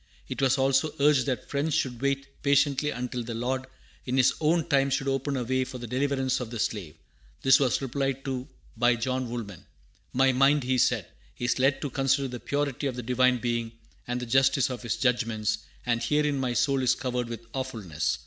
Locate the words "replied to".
7.83-8.47